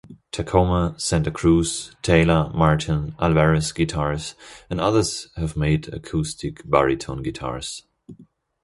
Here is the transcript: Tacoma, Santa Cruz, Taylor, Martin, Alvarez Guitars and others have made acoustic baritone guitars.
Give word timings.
Tacoma, 0.31 0.95
Santa 0.97 1.29
Cruz, 1.29 1.95
Taylor, 2.01 2.49
Martin, 2.55 3.13
Alvarez 3.19 3.71
Guitars 3.71 4.33
and 4.67 4.81
others 4.81 5.27
have 5.35 5.55
made 5.55 5.93
acoustic 5.93 6.67
baritone 6.67 7.21
guitars. 7.21 7.83